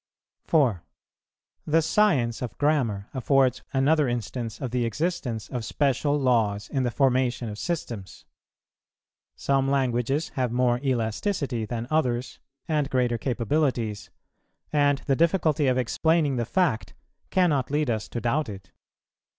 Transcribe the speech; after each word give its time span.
4. 0.45 0.83
The 1.67 1.81
science 1.83 2.41
of 2.41 2.57
grammar 2.57 3.07
affords 3.13 3.61
another 3.71 4.07
instance 4.07 4.59
of 4.59 4.71
the 4.71 4.83
existence 4.83 5.47
of 5.47 5.63
special 5.63 6.19
laws 6.19 6.67
in 6.71 6.81
the 6.81 6.89
formation 6.89 7.49
of 7.49 7.59
systems. 7.59 8.25
Some 9.35 9.69
languages 9.69 10.29
have 10.29 10.51
more 10.51 10.79
elasticity 10.79 11.65
than 11.65 11.85
others, 11.91 12.39
and 12.67 12.89
greater 12.89 13.19
capabilities; 13.19 14.09
and 14.73 14.97
the 15.05 15.15
difficulty 15.15 15.67
of 15.67 15.77
explaining 15.77 16.35
the 16.37 16.45
fact 16.45 16.95
cannot 17.29 17.69
lead 17.69 17.91
us 17.91 18.07
to 18.09 18.19
doubt 18.19 18.49
it. 18.49 18.71